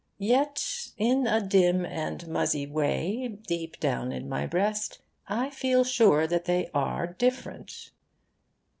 [0.17, 6.25] Yet in a dim and muzzy way, deep down in my breast, I feel sure
[6.25, 7.91] that they are different.